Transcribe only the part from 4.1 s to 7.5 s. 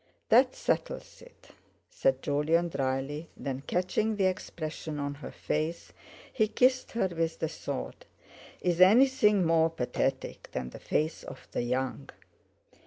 the expression on her face, he kissed her, with the